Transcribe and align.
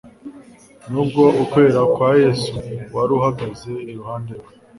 Nubwo 0.91 1.23
ukwera 1.43 1.81
kwa 1.93 2.09
Yesu 2.23 2.53
wari 2.95 3.11
uhagaze 3.19 3.71
iruhande 3.91 4.31
rwe 4.39 4.51